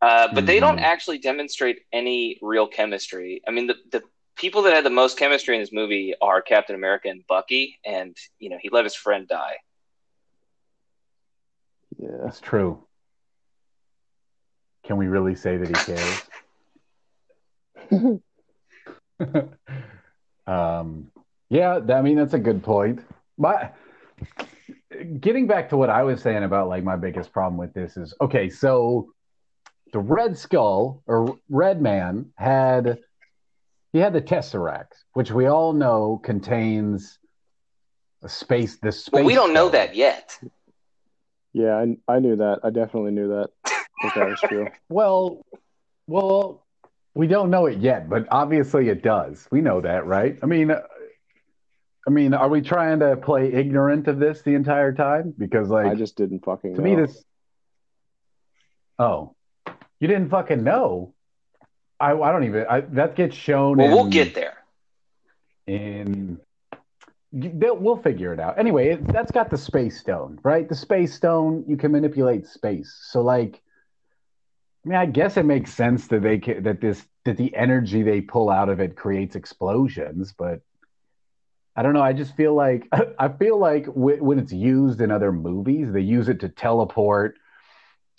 [0.00, 0.46] Uh, but mm-hmm.
[0.46, 0.84] they don't mm-hmm.
[0.84, 3.40] actually demonstrate any real chemistry.
[3.48, 4.02] I mean, the, the
[4.36, 8.16] people that had the most chemistry in this movie are Captain America and Bucky, and
[8.38, 9.56] you know he let his friend die.
[11.98, 12.84] Yeah, that's true.
[14.84, 16.22] Can we really say that he cares?
[20.46, 21.10] um,
[21.54, 23.00] yeah, I mean that's a good point.
[23.38, 23.70] My
[25.20, 28.12] getting back to what I was saying about like my biggest problem with this is
[28.20, 29.12] okay, so
[29.92, 32.98] the Red Skull or Red Man had
[33.92, 37.20] he had the Tesseract, which we all know contains
[38.24, 38.78] a space.
[38.82, 39.12] The space.
[39.12, 40.36] Well, we don't know that yet.
[41.52, 42.58] Yeah, I, I knew that.
[42.64, 43.50] I definitely knew that.
[44.16, 44.66] that was true.
[44.88, 45.46] Well,
[46.08, 46.66] well,
[47.14, 49.46] we don't know it yet, but obviously it does.
[49.52, 50.36] We know that, right?
[50.42, 50.72] I mean,
[52.06, 55.32] I mean, are we trying to play ignorant of this the entire time?
[55.36, 56.74] Because like, I just didn't fucking.
[56.74, 56.84] To know.
[56.84, 57.24] me, this.
[58.98, 59.34] Oh,
[60.00, 61.14] you didn't fucking know.
[61.98, 62.66] I, I don't even.
[62.68, 63.78] I, that gets shown.
[63.78, 64.58] Well, in, we'll get there.
[65.66, 66.40] In
[67.34, 68.58] we'll figure it out.
[68.58, 70.68] Anyway, it, that's got the space stone, right?
[70.68, 72.96] The space stone, you can manipulate space.
[73.10, 73.60] So, like,
[74.84, 78.02] I mean, I guess it makes sense that they can, that this that the energy
[78.02, 80.60] they pull out of it creates explosions, but
[81.76, 82.02] I don't know.
[82.02, 86.28] I just feel like I feel like when it's used in other movies, they use
[86.28, 87.36] it to teleport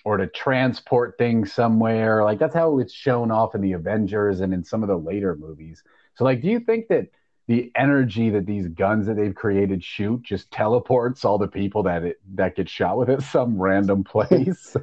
[0.04, 2.24] or to transport things somewhere.
[2.24, 5.36] Like that's how it's shown off in the Avengers and in some of the later
[5.36, 5.84] movies.
[6.16, 7.08] So like do you think that
[7.48, 12.04] the energy that these guns that they've created shoot just teleports all the people that
[12.04, 14.76] it that get shot with it some random place?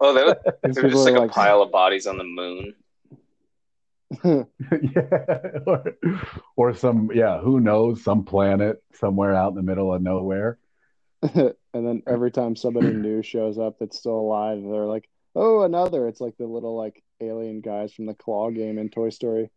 [0.00, 0.22] oh, they
[0.80, 2.74] are just like, like a pile of bodies on the moon.
[4.24, 4.44] yeah,
[5.66, 5.84] or,
[6.56, 10.58] or some yeah, who knows, some planet somewhere out in the middle of nowhere.
[11.22, 16.08] and then every time somebody new shows up that's still alive, they're like, "Oh, another!"
[16.08, 19.50] It's like the little like alien guys from the claw game in Toy Story.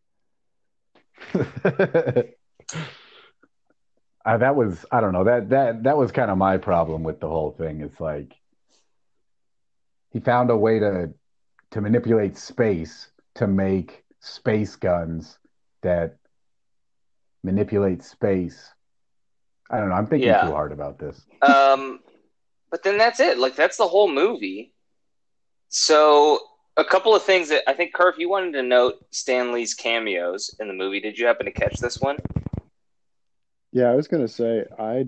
[1.33, 1.37] uh,
[4.37, 7.29] that was I don't know that that that was kind of my problem with the
[7.29, 7.81] whole thing.
[7.81, 8.33] It's like
[10.11, 11.13] he found a way to
[11.71, 15.37] to manipulate space to make space guns
[15.81, 16.17] that
[17.43, 18.73] manipulate space
[19.69, 19.95] I don't know.
[19.95, 20.45] I'm thinking yeah.
[20.45, 21.25] too hard about this.
[21.41, 21.99] Um,
[22.69, 23.37] but then that's it.
[23.37, 24.73] Like that's the whole movie.
[25.69, 26.39] So
[26.77, 30.55] a couple of things that I think, Kirk, you wanted to note Stan Lee's cameos
[30.59, 30.99] in the movie.
[30.99, 32.17] Did you happen to catch this one?
[33.71, 35.07] Yeah, I was gonna say I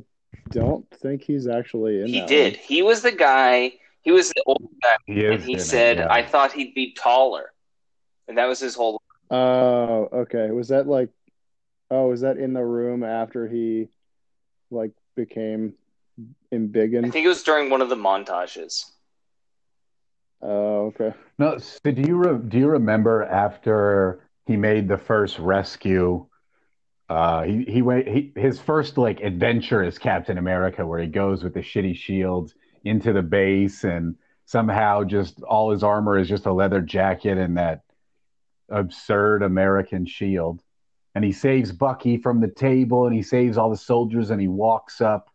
[0.49, 2.07] don't think he's actually in.
[2.07, 2.53] He did.
[2.55, 2.63] One.
[2.65, 3.73] He was the guy.
[4.01, 6.13] He was the old guy, he and he said, it, yeah.
[6.13, 7.51] "I thought he'd be taller,"
[8.27, 9.01] and that was his whole.
[9.29, 10.51] Oh, okay.
[10.51, 11.09] Was that like?
[11.89, 13.87] Oh, was that in the room after he
[14.71, 15.73] like became
[16.51, 17.05] embiggened?
[17.05, 18.85] I think it was during one of the montages.
[20.41, 21.13] Oh, okay.
[21.39, 26.27] No, so do you re- do you remember after he made the first rescue?
[27.09, 31.43] Uh, he he went he, his first like adventure as Captain America, where he goes
[31.43, 36.45] with the shitty shield into the base, and somehow just all his armor is just
[36.45, 37.81] a leather jacket and that
[38.69, 40.61] absurd American shield
[41.17, 44.47] and he saves Bucky from the table and he saves all the soldiers and he
[44.47, 45.31] walks up,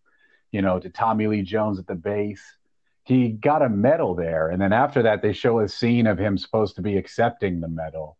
[0.52, 2.40] you know, to Tommy Lee Jones at the base.
[3.02, 4.48] He got a medal there.
[4.48, 7.66] And then after that, they show a scene of him supposed to be accepting the
[7.66, 8.16] medal.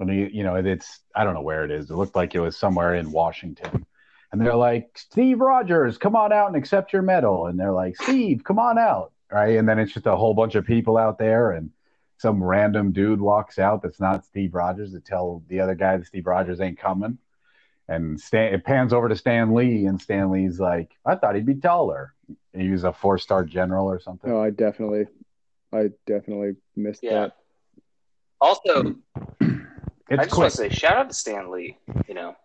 [0.00, 1.90] And he, you know, it's, I don't know where it is.
[1.90, 3.84] It looked like it was somewhere in Washington.
[4.32, 7.48] And they're like, Steve Rogers, come on out and accept your medal.
[7.48, 9.12] And they're like, Steve, come on out.
[9.30, 9.58] Right.
[9.58, 11.50] And then it's just a whole bunch of people out there.
[11.50, 11.68] And
[12.22, 16.06] some random dude walks out that's not Steve Rogers to tell the other guy that
[16.06, 17.18] Steve Rogers ain't coming.
[17.88, 21.44] And Stan, it pans over to Stan Lee, and Stan Lee's like, I thought he'd
[21.44, 22.14] be taller.
[22.54, 24.30] He was a four star general or something.
[24.30, 25.06] Oh, I definitely,
[25.72, 27.12] I definitely missed yeah.
[27.12, 27.36] that.
[28.40, 28.94] Also,
[29.40, 30.38] I just quick.
[30.38, 31.76] want to say shout out to Stan Lee.
[32.06, 32.36] You know,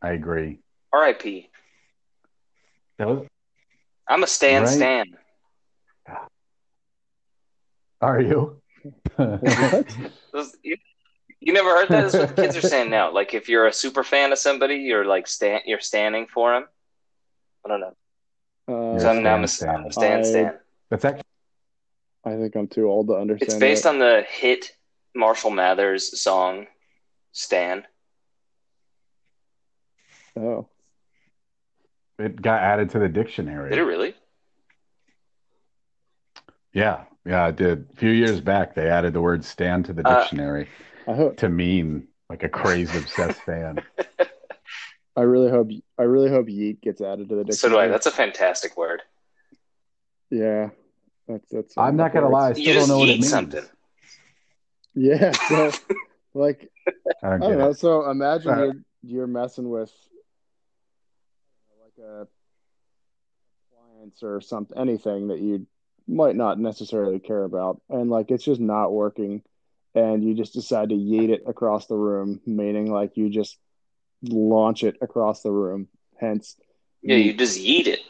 [0.00, 0.60] I agree.
[0.92, 1.50] R.I.P.
[3.00, 3.26] Was...
[4.08, 4.70] I'm a Stan right?
[4.70, 5.16] Stan.
[8.04, 8.60] Are you?
[9.18, 10.76] you?
[11.40, 11.52] you?
[11.54, 12.12] never heard that?
[12.12, 13.10] That's what the kids are saying now.
[13.10, 16.66] Like if you're a super fan of somebody, you're like stand, you're standing for them.
[17.64, 17.94] I don't know.
[18.68, 19.90] Uh, so I'm now a Stan.
[19.90, 20.22] Stan.
[20.22, 20.52] Stan.
[20.90, 21.22] That's actually.
[22.26, 23.52] I think I'm too old to understand.
[23.52, 23.90] It's based that.
[23.90, 24.72] on the hit
[25.14, 26.66] Marshall Mathers song,
[27.32, 27.86] Stan.
[30.36, 30.68] Oh,
[32.18, 33.70] It got added to the dictionary.
[33.70, 34.14] Did it really?
[36.74, 37.86] Yeah, yeah, it did.
[37.92, 40.68] A few years back, they added the word "stand" to the Uh, dictionary
[41.08, 41.36] I hope.
[41.38, 43.78] to mean like a crazed, obsessed fan.
[45.16, 45.68] I really hope.
[45.98, 47.54] I really hope Yeet gets added to the dictionary.
[47.54, 47.78] So do.
[47.78, 47.88] I.
[47.88, 49.02] That's a fantastic word.
[50.30, 50.70] yeah.
[51.28, 51.74] That's that's.
[51.78, 53.30] I'm not gonna lie, I You still just don't know what it yeet means.
[53.30, 53.64] something.
[54.94, 55.32] Yeah.
[55.32, 55.70] So,
[56.34, 56.70] like,
[57.22, 57.70] I don't I don't know.
[57.70, 57.78] it.
[57.78, 59.92] So imagine Uh, you're you're messing with
[61.82, 62.26] like a
[63.72, 65.66] appliance or something, anything that you
[66.06, 69.42] might not necessarily care about, and like it's just not working,
[69.94, 73.58] and you just decide to yeet it across the room, meaning like you just
[74.22, 75.88] launch it across the room.
[76.18, 76.56] Hence,
[77.02, 78.00] Yeah, you just yeet it.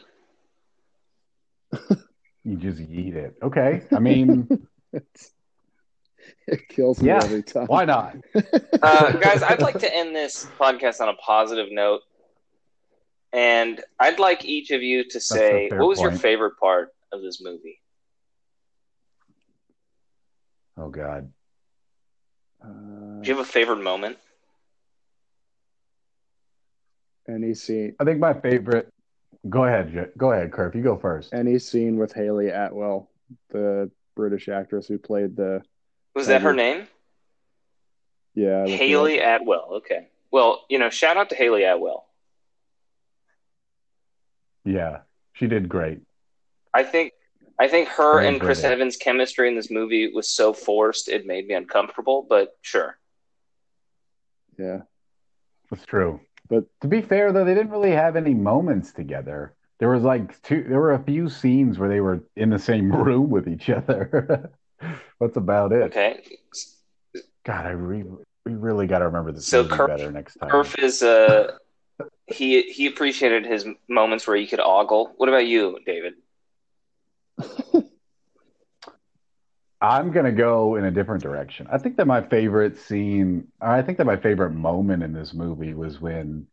[2.46, 3.36] You just yeet it.
[3.42, 3.84] Okay.
[3.90, 4.46] I mean,
[6.46, 7.22] it kills me Yeah.
[7.24, 7.66] every time.
[7.68, 8.16] why not?
[8.82, 12.02] Uh, guys, I'd like to end this podcast on a positive note.
[13.32, 17.40] And I'd like each of you to say, what was your favorite part of this
[17.42, 17.80] movie?
[20.76, 21.30] Oh God.
[22.62, 24.18] Uh, Do you have a favorite moment?
[27.28, 28.92] any scene, I think my favorite.
[29.48, 30.10] Go ahead.
[30.18, 30.74] Go ahead, Curf.
[30.74, 31.32] You go first.
[31.32, 33.10] any scene with Hayley Atwell,
[33.50, 35.62] the British actress who played the
[36.14, 36.86] Was that her name?
[38.34, 38.76] yeah I looked it.
[38.76, 39.68] Hayley Atwell.
[39.76, 40.08] Okay.
[40.30, 42.06] Well, you know, shout out to Hayley Atwell.
[44.64, 44.98] Yeah,
[45.34, 46.00] she did great.
[46.72, 47.12] I think
[47.58, 48.72] I think her and Chris British.
[48.72, 52.98] Evans' chemistry in this movie was so forced it made me uncomfortable, but sure.
[54.58, 54.80] Yeah.
[55.70, 56.20] That's true.
[56.48, 59.54] But- to be fair, though, they didn't really have any moments together.
[59.78, 60.62] There was like two.
[60.68, 64.50] There were a few scenes where they were in the same room with each other.
[65.20, 65.82] That's about it.
[65.84, 66.20] Okay.
[67.44, 68.04] God, I re-
[68.46, 70.50] we really got to remember this So movie Kirk- better next time.
[70.50, 71.56] Murph is uh
[72.26, 75.12] he he appreciated his moments where he could ogle.
[75.16, 76.14] What about you, David?
[79.80, 81.66] I'm gonna go in a different direction.
[81.70, 85.74] I think that my favorite scene, I think that my favorite moment in this movie
[85.74, 86.46] was when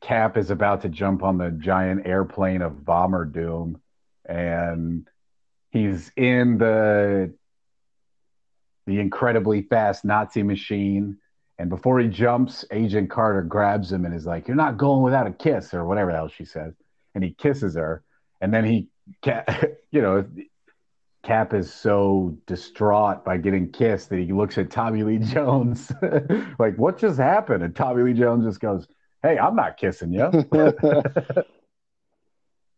[0.00, 3.80] Cap is about to jump on the giant airplane of Bomber Doom,
[4.24, 5.08] and
[5.70, 7.32] he's in the
[8.86, 11.18] the incredibly fast Nazi machine.
[11.58, 15.26] And before he jumps, Agent Carter grabs him and is like, "You're not going without
[15.26, 16.74] a kiss," or whatever the hell she says.
[17.14, 18.02] And he kisses her,
[18.40, 18.88] and then he,
[19.24, 19.44] ca-
[19.90, 20.24] you know,
[21.24, 25.90] Cap is so distraught by getting kissed that he looks at Tommy Lee Jones,
[26.58, 28.86] like, "What just happened?" And Tommy Lee Jones just goes,
[29.22, 30.22] "Hey, I'm not kissing you."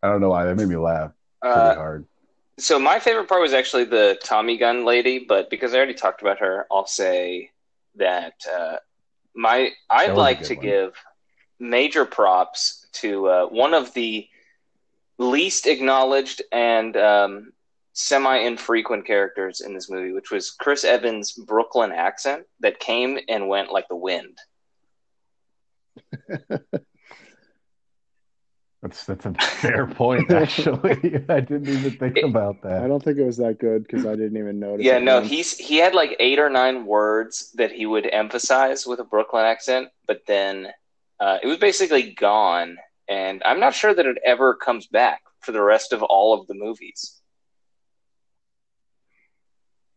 [0.03, 1.13] I don't know why that made me laugh
[1.43, 2.07] pretty Uh, hard.
[2.59, 6.23] so my favorite part was actually the Tommy gun lady, but because I already talked
[6.23, 7.51] about her, I'll say
[7.97, 8.77] that uh,
[9.35, 10.65] my I'd That like to one.
[10.65, 10.93] give
[11.59, 14.27] major props to uh, one of the
[15.21, 17.53] least acknowledged and um,
[17.93, 23.71] semi-infrequent characters in this movie, which was Chris Evans' Brooklyn accent that came and went
[23.71, 24.39] like the wind.
[28.83, 31.23] That's that's a fair point, actually.
[31.29, 32.83] I didn't even think about that.
[32.83, 34.87] I don't think it was that good because I didn't even notice.
[34.87, 35.29] Yeah, it no, once.
[35.29, 39.45] he's he had like eight or nine words that he would emphasize with a Brooklyn
[39.45, 40.69] accent, but then
[41.21, 42.79] uh, it was basically gone,
[43.11, 46.47] and I'm not sure that it ever comes back for the rest of all of
[46.47, 47.21] the movies.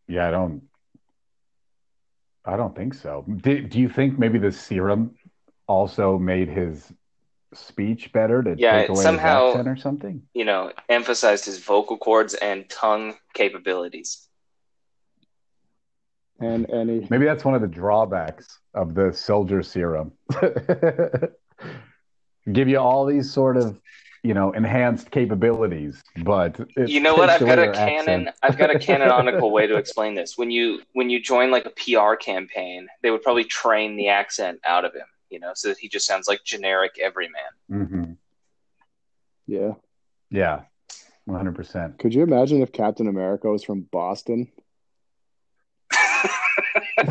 [0.08, 0.62] Yeah, I don't.
[2.44, 3.24] I don't think so.
[3.42, 5.14] Do, do you think maybe the serum
[5.66, 6.92] also made his
[7.54, 10.22] speech better to Yeah, take away somehow- his accent or something?
[10.34, 14.28] You know, emphasized his vocal cords and tongue capabilities.
[16.40, 20.12] and and he Maybe that's one of the drawbacks of the soldier serum.
[22.52, 23.80] Give you all these sort of,
[24.22, 27.30] you know, enhanced capabilities, but you know what?
[27.30, 28.28] I've got a canon.
[28.42, 30.36] I've got a canonical way to explain this.
[30.36, 34.60] When you when you join like a PR campaign, they would probably train the accent
[34.64, 35.06] out of him.
[35.30, 37.42] You know, so that he just sounds like generic everyman.
[37.68, 38.12] hmm
[39.46, 39.72] yeah.
[40.30, 40.62] Yeah,
[41.26, 41.98] one hundred percent.
[41.98, 44.50] Could you imagine if Captain America was from Boston?
[46.98, 47.10] I'm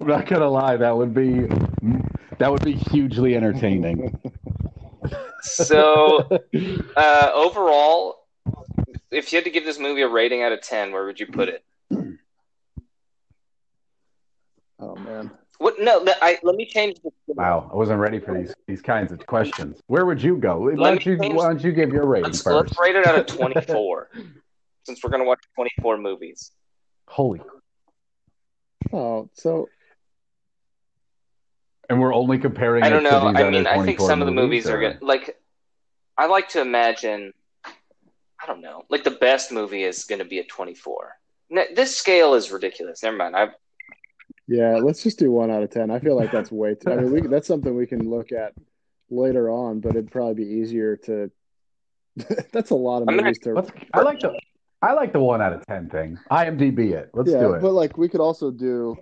[0.00, 1.46] not gonna lie, that would be
[2.38, 4.18] that would be hugely entertaining.
[5.42, 6.28] So,
[6.96, 8.26] uh, overall,
[9.10, 11.26] if you had to give this movie a rating out of ten, where would you
[11.26, 11.64] put it?
[14.78, 15.30] Oh man.
[15.58, 15.78] What?
[15.78, 16.96] No, I, let me change.
[17.02, 19.78] The, wow, I wasn't ready for these these kinds of questions.
[19.88, 20.58] Where would you go?
[20.60, 22.70] Why Let don't me you change- Why don't you give your rating let's first?
[22.70, 24.08] let's rate it out of twenty-four,
[24.84, 26.52] since we're gonna watch twenty-four movies.
[27.08, 27.40] Holy.
[28.92, 29.68] Oh, so
[31.88, 32.82] And we're only comparing.
[32.82, 33.18] I don't know.
[33.26, 35.36] I mean, I think some of the movies are or- gonna like.
[36.16, 37.32] I like to imagine.
[37.64, 38.84] I don't know.
[38.88, 41.16] Like the best movie is going to be a 24.
[41.74, 43.02] This scale is ridiculous.
[43.02, 43.36] Never mind.
[43.36, 43.50] I've
[44.48, 45.90] yeah, let's just do one out of ten.
[45.90, 46.90] I feel like that's way too.
[46.90, 48.52] I mean, we, that's something we can look at
[49.10, 51.30] later on, but it'd probably be easier to.
[52.52, 53.64] that's a lot of I'm gonna- movies to.
[53.94, 54.38] I like the.
[54.82, 56.18] I like the one out of ten thing.
[56.30, 57.10] IMDb it.
[57.12, 57.60] Let's yeah, do it.
[57.62, 58.96] but like we could also do,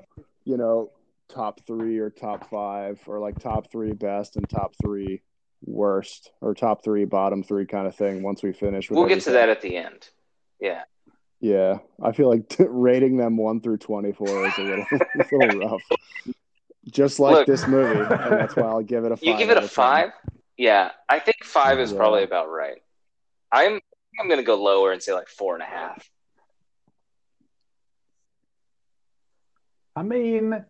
[0.45, 0.91] you know,
[1.29, 5.23] top three or top five, or like top three best and top three
[5.65, 8.23] worst, or top three bottom three kind of thing.
[8.23, 10.09] Once we finish, with we'll get to that at the end.
[10.61, 10.83] Yeah.
[11.41, 15.83] Yeah, I feel like rating them one through twenty-four is a little, a little rough.
[16.91, 17.47] Just like Look.
[17.47, 19.25] this movie, and that's why I'll give it a five.
[19.25, 19.69] You give it a of 10.
[19.69, 20.11] five?
[20.57, 21.99] Yeah, I think five is Yeah.
[21.99, 22.83] probably about right.
[23.53, 23.81] I'm
[24.19, 26.09] I'm going to go lower and say like four and a half.
[29.95, 30.65] I mean,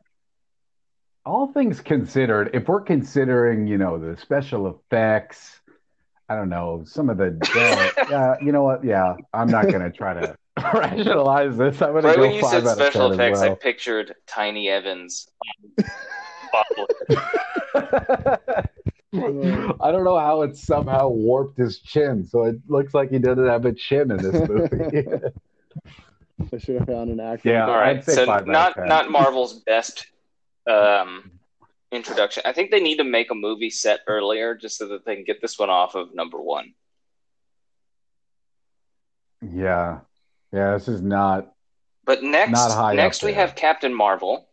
[1.24, 5.60] all things considered, if we're considering, you know, the special effects,
[6.28, 7.38] I don't know, some of the,
[8.10, 8.84] yeah, uh, you know what?
[8.84, 10.36] Yeah, I'm not going to try to
[10.74, 11.80] rationalize this.
[11.82, 13.54] I'm going to Right go when you five said out special 10 as effects, I
[13.54, 15.28] pictured Tiny Evans.
[19.12, 19.76] Bottle.
[19.80, 23.46] I don't know how it somehow warped his chin, so it looks like he doesn't
[23.46, 25.06] have a chin in this movie.
[26.52, 27.50] I should have found an actor.
[27.50, 27.66] Yeah.
[27.66, 30.06] All I'd right, say so five out of not not Marvel's best
[30.70, 31.32] um,
[31.90, 32.42] introduction.
[32.46, 35.24] I think they need to make a movie set earlier just so that they can
[35.24, 36.74] get this one off of number one.
[39.42, 40.00] yeah,
[40.52, 41.52] yeah, this is not.
[42.04, 44.48] But next, Not high next we have Captain Marvel.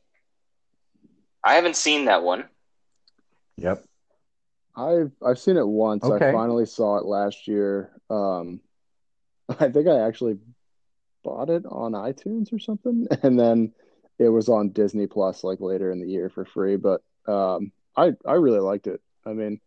[1.44, 2.46] I haven't seen that one.
[3.58, 3.84] Yep.
[4.76, 6.04] I've I've seen it once.
[6.04, 6.30] Okay.
[6.30, 7.92] I finally saw it last year.
[8.10, 8.60] Um,
[9.50, 10.38] I think I actually
[11.24, 13.74] bought it on iTunes or something, and then
[14.20, 16.76] it was on Disney Plus like later in the year for free.
[16.76, 19.02] But um, I I really liked it.
[19.26, 19.60] I mean,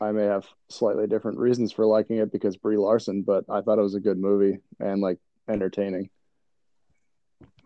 [0.00, 3.78] I may have slightly different reasons for liking it because Brie Larson, but I thought
[3.78, 5.18] it was a good movie and like
[5.48, 6.10] entertaining.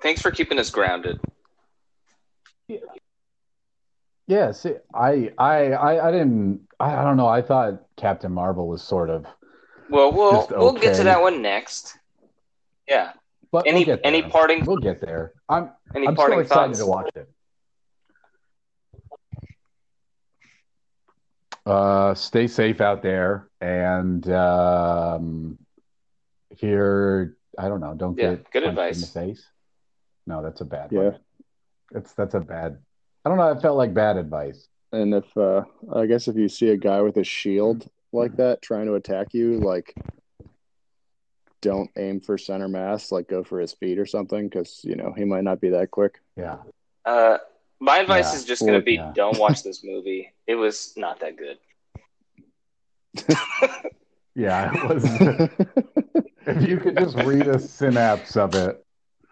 [0.00, 1.20] Thanks for keeping us grounded.
[2.68, 2.78] Yeah,
[4.52, 6.60] see, I, I, I, I didn't.
[6.80, 7.28] I, I don't know.
[7.28, 9.26] I thought Captain Marvel was sort of.
[9.88, 11.98] Well, we'll Just we'll get to that one next.
[12.88, 13.12] Yeah.
[13.50, 15.32] But Any we'll any parting We'll get there.
[15.48, 15.70] I'm.
[15.94, 16.78] any I'm still parting excited thoughts?
[16.78, 17.28] to watch it.
[21.64, 25.58] Uh, stay safe out there, and um,
[26.56, 27.94] here, I don't know.
[27.94, 28.96] Don't Yeah, get good advice.
[28.96, 29.46] in the face.
[30.26, 31.00] No, that's a bad Yeah.
[31.00, 31.18] one.
[31.94, 32.78] It's that's a bad.
[33.24, 33.50] I don't know.
[33.52, 34.68] It felt like bad advice.
[34.92, 35.62] And if uh
[35.94, 39.28] I guess if you see a guy with a shield like that trying to attack
[39.32, 39.94] you, like
[41.60, 45.12] don't aim for center mass, like go for his feet or something, because you know
[45.16, 46.20] he might not be that quick.
[46.36, 46.56] Yeah.
[47.04, 47.38] Uh,
[47.80, 48.38] my advice Yeah.
[48.38, 49.12] is just going to be yeah.
[49.14, 50.32] don't watch this movie.
[50.46, 51.58] It was not that good.
[54.34, 55.04] Yeah, it was.
[56.46, 58.82] if you could just read a synapse of it,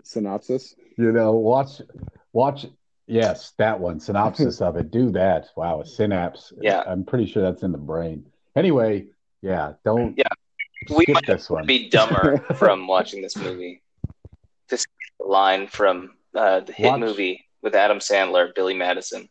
[0.03, 0.75] Synopsis.
[0.99, 1.81] you know, watch,
[2.35, 2.67] watch.
[3.11, 3.99] Yes, that one.
[3.99, 4.91] Synopsis of it.
[4.91, 5.49] Do that.
[5.57, 6.53] Wow, a synapse.
[6.63, 6.83] Yeah.
[6.87, 8.27] I'm pretty sure that's in the brain.
[8.55, 9.07] Anyway,
[9.43, 9.73] yeah.
[9.85, 10.17] Don't.
[10.17, 10.25] Yeah.
[10.89, 11.67] We skip might this one.
[11.67, 13.83] Be dumber from watching this movie.
[14.69, 14.87] This
[15.19, 19.29] line from uh, the hit Watch- movie with Adam Sandler, Billy Madison.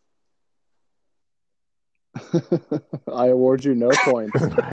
[3.14, 4.42] I award you no points.